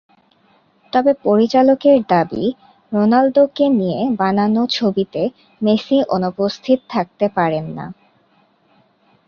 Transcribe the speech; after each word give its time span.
তবে, 0.93 1.11
পরিচালকের 1.23 1.97
দাবি 2.09 2.43
রোনালদোকে 2.91 3.65
নিয়ে 3.79 3.99
বানানো 4.19 4.61
ছবিতে 4.69 5.21
মেসি 5.61 5.97
অনুপস্থিত 6.15 6.79
থাকতে 6.89 7.25
পারেন 7.37 7.65
না। 7.77 7.85